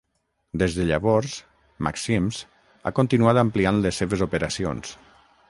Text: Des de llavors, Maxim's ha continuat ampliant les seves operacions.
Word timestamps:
Des 0.61 0.77
de 0.77 0.85
llavors, 0.91 1.35
Maxim's 1.89 2.41
ha 2.83 2.93
continuat 3.01 3.43
ampliant 3.43 3.79
les 3.85 4.03
seves 4.03 4.27
operacions. 4.29 4.99